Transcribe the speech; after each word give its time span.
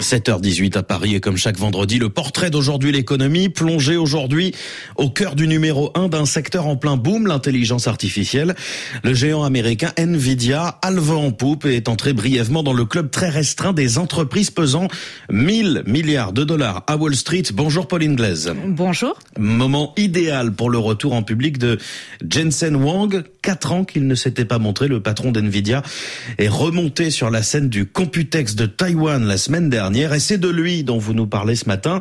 7h18 0.00 0.76
à 0.78 0.82
Paris 0.82 1.14
et 1.14 1.20
comme 1.20 1.36
chaque 1.36 1.56
vendredi, 1.56 1.98
le 1.98 2.08
portrait 2.08 2.50
d'aujourd'hui 2.50 2.92
l'économie, 2.92 3.48
plongé 3.48 3.96
aujourd'hui 3.96 4.54
au 4.96 5.10
cœur 5.10 5.34
du 5.34 5.48
numéro 5.48 5.90
1 5.94 6.08
d'un 6.08 6.26
secteur 6.26 6.66
en 6.66 6.76
plein 6.76 6.96
boom, 6.96 7.26
l'intelligence 7.26 7.88
artificielle. 7.88 8.54
Le 9.02 9.14
géant 9.14 9.42
américain 9.42 9.92
Nvidia 9.96 10.78
a 10.80 10.90
le 10.90 11.00
vent 11.00 11.26
en 11.26 11.30
poupe 11.32 11.66
et 11.66 11.76
est 11.76 11.88
entré 11.88 12.12
brièvement 12.12 12.62
dans 12.62 12.72
le 12.72 12.84
club 12.84 13.10
très 13.10 13.28
restreint 13.28 13.72
des 13.72 13.98
entreprises 13.98 14.50
pesant 14.50 14.88
1000 15.30 15.82
milliards 15.86 16.32
de 16.32 16.44
dollars 16.44 16.84
à 16.86 16.96
Wall 16.96 17.16
Street. 17.16 17.44
Bonjour 17.52 17.88
Pauline 17.88 18.14
Glaise. 18.14 18.52
Bonjour. 18.66 19.18
Moment 19.38 19.92
idéal 19.96 20.52
pour 20.52 20.70
le 20.70 20.78
retour 20.78 21.14
en 21.14 21.22
public 21.22 21.58
de 21.58 21.78
Jensen 22.28 22.76
Wang. 22.76 23.24
Quatre 23.42 23.72
ans 23.72 23.84
qu'il 23.84 24.06
ne 24.06 24.14
s'était 24.14 24.44
pas 24.44 24.58
montré, 24.58 24.88
le 24.88 25.00
patron 25.00 25.32
d'Nvidia 25.32 25.82
est 26.38 26.48
remonté 26.48 27.10
sur 27.10 27.30
la 27.30 27.42
scène 27.42 27.68
du 27.68 27.86
Computex 27.86 28.54
de 28.54 28.66
Taïwan 28.66 29.24
la 29.24 29.38
semaine 29.38 29.68
dernière 29.70 29.87
et 29.94 30.18
c'est 30.18 30.38
de 30.38 30.48
lui 30.48 30.84
dont 30.84 30.98
vous 30.98 31.14
nous 31.14 31.26
parlez 31.26 31.56
ce 31.56 31.66
matin, 31.66 32.00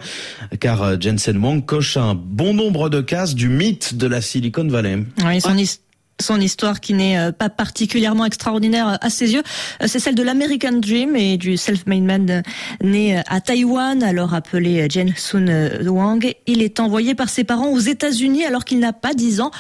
car 0.60 0.84
euh, 0.84 0.96
Jensen 1.00 1.38
Wang 1.38 1.66
coche 1.66 1.98
un 1.98 2.16
bon 2.16 2.54
nombre 2.54 2.90
de 2.90 3.02
cases 3.02 3.36
du 3.36 3.50
mythe 3.50 3.96
de 3.96 4.08
la 4.08 4.22
Silicon 4.22 4.68
Valley. 4.68 5.04
Oui, 5.24 5.42
son, 5.42 5.56
son 6.20 6.42
histoire 6.42 6.80
qui 6.80 6.94
n'est 6.94 7.18
euh, 7.18 7.32
pas 7.32 7.50
particulièrement 7.50 8.26
extraordinaire 8.26 8.98
à 9.00 9.10
ses 9.10 9.34
yeux, 9.34 9.44
euh, 9.82 9.86
c'est 9.88 10.00
celle 10.00 10.16
de 10.16 10.24
l'American 10.24 10.74
Dream 10.74 11.16
et 11.16 11.38
du 11.38 11.58
self-made 11.58 12.04
man 12.04 12.44
né 12.84 13.22
à 13.28 13.42
Taïwan, 13.42 14.04
alors 14.04 14.34
appelé 14.34 14.88
Jensen 14.90 15.88
Wang. 15.88 16.34
Il 16.46 16.62
est 16.62 16.80
envoyé 16.80 17.16
par 17.16 17.30
ses 17.30 17.44
parents 17.44 17.70
aux 17.70 17.80
États-Unis 17.80 18.46
alors 18.46 18.66
qu'il 18.66 18.80
n'a 18.80 18.94
pas 18.94 19.14
10 19.14 19.42
ans. 19.42 19.52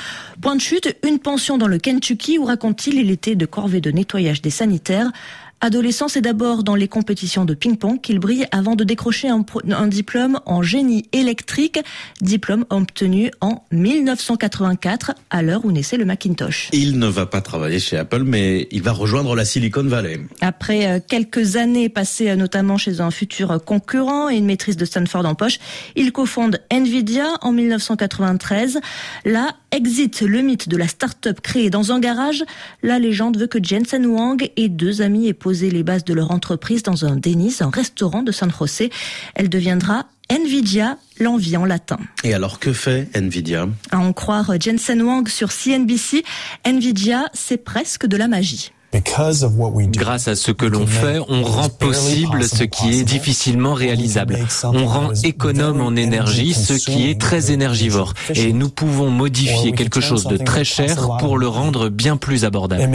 Point 0.41 0.55
de 0.55 0.61
chute, 0.61 0.95
une 1.07 1.19
pension 1.19 1.57
dans 1.57 1.67
le 1.67 1.77
Kentucky 1.77 2.37
où 2.37 2.45
raconte-t-il, 2.45 2.99
il 2.99 3.11
était 3.11 3.35
de 3.35 3.45
corvée 3.45 3.81
de 3.81 3.91
nettoyage 3.91 4.41
des 4.41 4.49
sanitaires. 4.49 5.11
Adolescent, 5.59 6.07
c'est 6.07 6.21
d'abord 6.21 6.63
dans 6.63 6.75
les 6.75 6.87
compétitions 6.87 7.43
de 7.43 7.55
ping-pong 7.55 7.99
qu'il 7.99 8.19
brille 8.19 8.45
avant 8.51 8.75
de 8.75 8.83
décrocher 8.83 9.27
un, 9.27 9.43
un, 9.71 9.87
diplôme 9.87 10.39
en 10.45 10.61
génie 10.61 11.05
électrique, 11.13 11.79
diplôme 12.21 12.65
obtenu 12.69 13.31
en 13.41 13.63
1984, 13.71 15.13
à 15.31 15.41
l'heure 15.41 15.65
où 15.65 15.71
naissait 15.71 15.97
le 15.97 16.05
Macintosh. 16.05 16.69
Il 16.73 16.99
ne 16.99 17.07
va 17.07 17.25
pas 17.25 17.41
travailler 17.41 17.79
chez 17.79 17.97
Apple, 17.97 18.21
mais 18.23 18.67
il 18.69 18.83
va 18.83 18.91
rejoindre 18.91 19.35
la 19.35 19.45
Silicon 19.45 19.83
Valley. 19.83 20.19
Après 20.41 20.85
euh, 20.85 20.99
quelques 21.05 21.55
années 21.55 21.89
passées 21.89 22.29
euh, 22.29 22.35
notamment 22.35 22.77
chez 22.77 23.01
un 23.01 23.09
futur 23.09 23.59
concurrent 23.65 24.29
et 24.29 24.35
une 24.35 24.45
maîtrise 24.45 24.77
de 24.77 24.85
Stanford 24.85 25.25
en 25.25 25.33
poche, 25.33 25.57
il 25.95 26.11
cofonde 26.11 26.59
Nvidia 26.71 27.29
en 27.41 27.51
1993. 27.51 28.79
Là, 29.25 29.55
exit 29.71 30.21
le 30.21 30.41
mythe 30.41 30.69
de 30.69 30.77
la 30.77 30.87
start-up 30.87 31.41
créée 31.41 31.71
dans 31.71 31.91
un 31.91 31.99
garage. 31.99 32.43
La 32.83 32.99
légende 32.99 33.37
veut 33.37 33.47
que 33.47 33.59
Jensen 33.61 34.05
Wang 34.05 34.49
et 34.55 34.69
deux 34.69 35.01
amis 35.01 35.27
aient 35.27 35.33
posé 35.47 35.71
les 35.71 35.83
bases 35.83 36.03
de 36.03 36.13
leur 36.13 36.31
entreprise 36.31 36.83
dans 36.83 37.05
un 37.05 37.15
Denny's, 37.15 37.61
un 37.61 37.69
restaurant 37.69 38.21
de 38.21 38.33
San 38.33 38.51
José. 38.51 38.89
Elle 39.33 39.47
deviendra 39.47 40.07
Nvidia, 40.29 40.97
l'envie 41.21 41.55
en 41.55 41.63
latin. 41.63 41.99
Et 42.25 42.33
alors 42.33 42.59
que 42.59 42.73
fait 42.73 43.07
Nvidia? 43.15 43.69
À 43.91 43.97
en 43.97 44.11
croire 44.11 44.51
Jensen 44.59 45.01
Wang 45.01 45.25
sur 45.29 45.53
CNBC, 45.53 46.25
Nvidia, 46.65 47.29
c'est 47.33 47.63
presque 47.63 48.05
de 48.07 48.17
la 48.17 48.27
magie. 48.27 48.73
Grâce 48.93 50.27
à 50.27 50.35
ce 50.35 50.51
que 50.51 50.65
l'on 50.65 50.87
fait, 50.87 51.19
on 51.27 51.43
rend 51.43 51.69
possible 51.69 52.43
ce 52.43 52.63
qui 52.63 52.99
est 52.99 53.03
difficilement 53.03 53.73
réalisable. 53.73 54.39
On 54.63 54.85
rend 54.85 55.11
économe 55.23 55.81
en 55.81 55.95
énergie 55.95 56.53
ce 56.53 56.73
qui 56.73 57.09
est 57.09 57.19
très 57.19 57.51
énergivore. 57.51 58.13
Et 58.33 58.53
nous 58.53 58.69
pouvons 58.69 59.09
modifier 59.09 59.73
quelque 59.73 60.01
chose 60.01 60.25
de 60.25 60.37
très 60.37 60.63
cher 60.63 61.17
pour 61.19 61.37
le 61.37 61.47
rendre 61.47 61.89
bien 61.89 62.17
plus 62.17 62.45
abordable. 62.45 62.89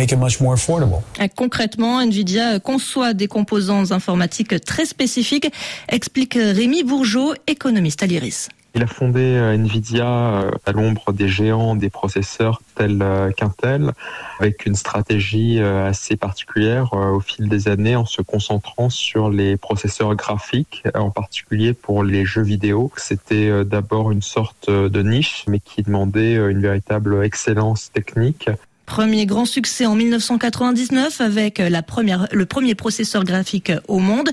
Concrètement, 1.36 2.00
Nvidia 2.00 2.58
conçoit 2.60 3.14
des 3.14 3.28
composants 3.28 3.90
informatiques 3.90 4.64
très 4.64 4.86
spécifiques, 4.86 5.48
explique 5.88 6.34
Rémi 6.34 6.84
Bourgeot, 6.84 7.34
économiste 7.46 8.02
à 8.02 8.06
l'IRIS. 8.06 8.48
Il 8.74 8.82
a 8.82 8.86
fondé 8.86 9.20
euh, 9.20 9.52
Nvidia 9.52 10.06
euh, 10.06 10.50
à 10.64 10.72
l'ombre 10.72 11.12
des 11.12 11.28
géants 11.28 11.76
des 11.76 11.90
processeurs 11.90 12.62
tels 12.74 13.02
euh, 13.02 13.30
qu'Intel, 13.30 13.92
avec 14.40 14.64
une 14.64 14.74
stratégie 14.74 15.60
assez 15.60 16.16
particulière 16.16 16.92
au 16.94 17.20
fil 17.20 17.48
des 17.48 17.68
années 17.68 17.96
en 17.96 18.06
se 18.06 18.22
concentrant 18.22 18.88
sur 18.90 19.30
les 19.30 19.56
processeurs 19.56 20.14
graphiques, 20.14 20.84
en 20.94 21.10
particulier 21.10 21.74
pour 21.74 22.02
les 22.02 22.24
jeux 22.24 22.42
vidéo. 22.42 22.90
C'était 22.96 23.64
d'abord 23.64 24.10
une 24.10 24.22
sorte 24.22 24.68
de 24.70 25.02
niche, 25.02 25.44
mais 25.46 25.60
qui 25.60 25.82
demandait 25.82 26.34
une 26.34 26.60
véritable 26.60 27.24
excellence 27.24 27.92
technique. 27.92 28.48
Premier 28.92 29.24
grand 29.24 29.46
succès 29.46 29.86
en 29.86 29.94
1999 29.94 31.22
avec 31.22 31.56
la 31.60 31.82
première, 31.82 32.28
le 32.30 32.44
premier 32.44 32.74
processeur 32.74 33.24
graphique 33.24 33.72
au 33.88 34.00
monde. 34.00 34.28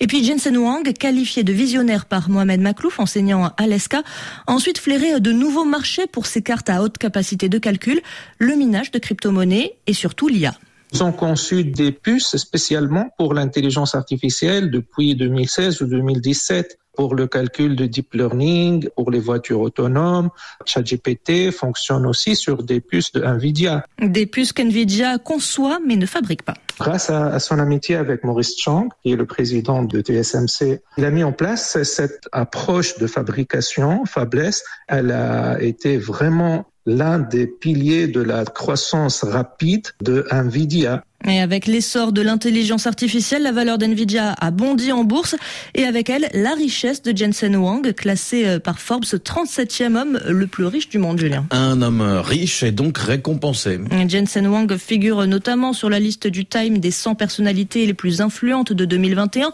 Et 0.00 0.06
puis 0.06 0.22
Jensen 0.22 0.58
Wang, 0.58 0.92
qualifié 0.92 1.44
de 1.44 1.52
visionnaire 1.54 2.04
par 2.04 2.28
Mohamed 2.28 2.60
Maklouf, 2.60 3.00
enseignant 3.00 3.54
à 3.56 3.66
l'ESCA, 3.66 4.02
ensuite 4.46 4.76
flairé 4.76 5.18
de 5.18 5.32
nouveaux 5.32 5.64
marchés 5.64 6.06
pour 6.06 6.26
ses 6.26 6.42
cartes 6.42 6.68
à 6.68 6.82
haute 6.82 6.98
capacité 6.98 7.48
de 7.48 7.56
calcul, 7.56 8.02
le 8.36 8.54
minage 8.54 8.90
de 8.90 8.98
crypto-monnaies 8.98 9.76
et 9.86 9.94
surtout 9.94 10.28
l'IA. 10.28 10.52
Ils 10.92 11.02
ont 11.02 11.12
conçu 11.12 11.64
des 11.64 11.90
puces 11.90 12.36
spécialement 12.36 13.08
pour 13.16 13.32
l'intelligence 13.32 13.94
artificielle 13.94 14.70
depuis 14.70 15.16
2016 15.16 15.80
ou 15.80 15.86
2017 15.86 16.78
pour 16.96 17.14
le 17.14 17.26
calcul 17.26 17.76
de 17.76 17.86
deep 17.86 18.14
learning, 18.14 18.88
pour 18.96 19.10
les 19.10 19.20
voitures 19.20 19.60
autonomes. 19.60 20.30
ChatGPT 20.66 21.50
fonctionne 21.50 22.06
aussi 22.06 22.36
sur 22.36 22.62
des 22.62 22.80
puces 22.80 23.12
de 23.12 23.22
Nvidia. 23.22 23.86
Des 24.00 24.26
puces 24.26 24.52
qu'Nvidia 24.52 25.18
conçoit 25.18 25.80
mais 25.86 25.96
ne 25.96 26.06
fabrique 26.06 26.42
pas. 26.42 26.54
Grâce 26.78 27.10
à, 27.10 27.38
son 27.38 27.58
amitié 27.58 27.96
avec 27.96 28.24
Maurice 28.24 28.56
Chang, 28.58 28.88
qui 29.02 29.12
est 29.12 29.16
le 29.16 29.26
président 29.26 29.82
de 29.82 30.00
TSMC, 30.00 30.80
il 30.96 31.04
a 31.04 31.10
mis 31.10 31.22
en 31.22 31.32
place 31.32 31.82
cette 31.82 32.28
approche 32.32 32.98
de 32.98 33.06
fabrication 33.06 34.04
fabless. 34.04 34.64
Elle 34.88 35.10
a 35.12 35.60
été 35.60 35.98
vraiment 35.98 36.66
l'un 36.86 37.18
des 37.18 37.46
piliers 37.46 38.08
de 38.08 38.20
la 38.20 38.44
croissance 38.44 39.22
rapide 39.22 39.88
de 40.02 40.26
Nvidia. 40.30 41.04
Et 41.26 41.40
avec 41.40 41.66
l'essor 41.66 42.12
de 42.12 42.22
l'intelligence 42.22 42.86
artificielle, 42.86 43.42
la 43.42 43.52
valeur 43.52 43.78
d'NVIDIA 43.78 44.34
a 44.38 44.50
bondi 44.50 44.92
en 44.92 45.04
bourse 45.04 45.36
et 45.74 45.84
avec 45.84 46.10
elle, 46.10 46.28
la 46.34 46.54
richesse 46.54 47.02
de 47.02 47.16
Jensen 47.16 47.56
Wang, 47.56 47.92
classé 47.94 48.46
euh, 48.46 48.58
par 48.58 48.78
Forbes 48.80 49.04
37e 49.04 49.96
homme 49.96 50.20
le 50.26 50.46
plus 50.46 50.66
riche 50.66 50.88
du 50.88 50.98
monde, 50.98 51.18
Julien. 51.18 51.46
Un 51.50 51.82
homme 51.82 52.02
riche 52.02 52.62
est 52.62 52.72
donc 52.72 52.98
récompensé. 52.98 53.78
Jensen 54.08 54.46
Wang 54.46 54.76
figure 54.76 55.26
notamment 55.26 55.72
sur 55.72 55.90
la 55.90 56.00
liste 56.00 56.26
du 56.26 56.44
Time 56.44 56.78
des 56.78 56.90
100 56.90 57.14
personnalités 57.14 57.86
les 57.86 57.94
plus 57.94 58.20
influentes 58.20 58.72
de 58.72 58.84
2021. 58.84 59.52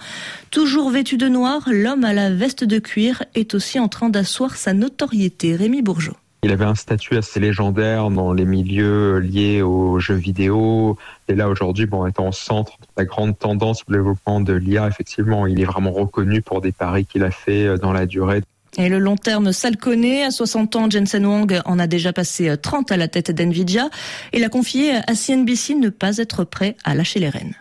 Toujours 0.51 0.91
vêtu 0.91 1.17
de 1.17 1.29
noir, 1.29 1.63
l'homme 1.67 2.05
à 2.05 2.13
la 2.13 2.31
veste 2.31 2.65
de 2.65 2.79
cuir 2.79 3.23
est 3.35 3.55
aussi 3.55 3.79
en 3.79 3.89
train 3.89 4.09
d'asseoir 4.09 4.57
sa 4.57 4.73
notoriété. 4.73 5.57
Rémi 5.57 5.83
Bourgeot. 5.83 6.17
Il 6.45 6.53
avait 6.53 6.65
un 6.65 6.77
statut 6.77 7.17
assez 7.17 7.41
légendaire 7.41 8.11
dans 8.11 8.33
les 8.33 8.45
milieux 8.45 9.19
liés 9.19 9.61
aux 9.61 9.99
jeux 9.99 10.15
vidéo. 10.15 10.97
Et 11.27 11.35
là, 11.35 11.49
aujourd'hui, 11.49 11.87
bon, 11.87 12.07
étant 12.07 12.29
au 12.29 12.33
centre 12.33 12.79
de 12.81 12.87
la 12.97 13.05
grande 13.05 13.37
tendance 13.37 13.83
au 13.89 13.93
développement 13.93 14.41
de 14.41 14.53
l'IA, 14.53 14.87
effectivement, 14.87 15.47
il 15.49 15.61
est 15.61 15.65
vraiment 15.65 15.91
reconnu 15.91 16.41
pour 16.41 16.61
des 16.61 16.71
paris 16.71 17.07
qu'il 17.07 17.25
a 17.25 17.33
fait 17.33 17.67
euh, 17.67 17.77
dans 17.77 17.93
la 17.93 18.07
durée. 18.07 18.43
Et 18.77 18.89
le 18.89 19.01
long 19.01 19.17
terme, 19.17 19.53
ça 19.53 19.71
le 19.71 19.77
connaît. 19.77 20.23
À 20.23 20.31
60 20.31 20.77
ans, 20.77 20.89
Jensen 20.89 21.27
Wang 21.27 21.61
en 21.65 21.79
a 21.81 21.89
déjà 21.89 22.13
passé 22.13 22.57
30 22.57 22.91
euh, 22.91 22.95
à 22.95 22.97
la 22.97 23.09
tête 23.09 23.33
d'NVIDIA. 23.33 23.91
Il 24.33 24.45
a 24.45 24.49
confié 24.49 24.93
à 25.09 25.15
CNBC 25.15 25.75
ne 25.75 25.89
pas 25.89 26.19
être 26.19 26.45
prêt 26.45 26.77
à 26.85 26.95
lâcher 26.95 27.19
les 27.19 27.31
rênes. 27.31 27.55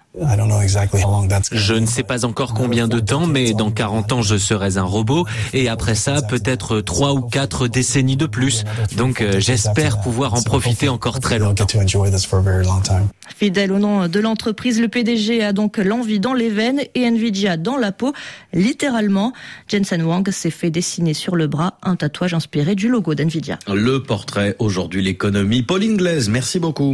Je 1.51 1.73
ne 1.73 1.85
sais 1.85 2.03
pas 2.03 2.25
encore 2.25 2.53
combien 2.53 2.87
de 2.87 2.99
temps, 2.99 3.27
mais 3.27 3.53
dans 3.53 3.71
40 3.71 4.13
ans, 4.13 4.21
je 4.21 4.37
serai 4.37 4.77
un 4.77 4.83
robot. 4.83 5.25
Et 5.53 5.69
après 5.69 5.95
ça, 5.95 6.21
peut-être 6.21 6.81
trois 6.81 7.13
ou 7.13 7.21
quatre 7.21 7.67
décennies 7.67 8.17
de 8.17 8.25
plus. 8.25 8.63
Donc 8.97 9.21
euh, 9.21 9.39
j'espère 9.39 10.01
pouvoir 10.01 10.33
en 10.33 10.41
profiter 10.41 10.89
encore 10.89 11.19
très 11.19 11.39
longtemps. 11.39 11.67
Fidèle 13.35 13.71
au 13.71 13.79
nom 13.79 14.07
de 14.07 14.19
l'entreprise, 14.19 14.79
le 14.81 14.87
PDG 14.87 15.43
a 15.43 15.53
donc 15.53 15.77
l'envie 15.77 16.19
dans 16.19 16.33
les 16.33 16.49
veines 16.49 16.81
et 16.95 17.01
Nvidia 17.01 17.57
dans 17.57 17.77
la 17.77 17.91
peau, 17.91 18.13
littéralement. 18.53 19.33
Jensen 19.67 20.01
Wang 20.01 20.29
s'est 20.31 20.49
fait 20.49 20.71
dessiner 20.71 21.13
sur 21.13 21.35
le 21.35 21.47
bras 21.47 21.77
un 21.83 21.95
tatouage 21.95 22.33
inspiré 22.33 22.75
du 22.75 22.87
logo 22.89 23.13
d'Nvidia. 23.15 23.59
Le 23.67 24.01
portrait 24.01 24.55
aujourd'hui, 24.59 25.01
l'économie. 25.01 25.61
Pauline 25.61 25.97
Glaise, 25.97 26.29
merci 26.29 26.59
beaucoup. 26.59 26.93